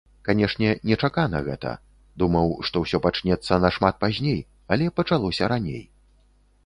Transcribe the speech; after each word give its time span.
Канешне, 0.27 0.69
нечакана 0.91 1.41
гэта, 1.47 1.73
думаў, 2.23 2.47
што 2.69 2.75
усё 2.87 3.01
пачнецца 3.05 3.61
нашмат 3.67 4.01
пазней, 4.05 4.41
але 4.77 4.85
пачалося 5.01 5.43
раней. 5.55 5.81